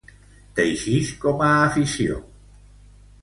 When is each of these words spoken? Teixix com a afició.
Teixix 0.59 1.11
com 1.25 1.45
a 1.47 1.49
afició. 1.67 2.17